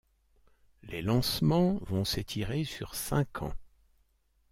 Les 0.81 1.03
lancements 1.03 1.77
vont 1.85 2.05
s’étirer 2.05 2.63
sur 2.63 2.95
cinq 2.95 3.43
ans. 3.43 3.53